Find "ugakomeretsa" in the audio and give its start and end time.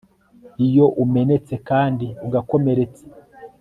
2.25-3.03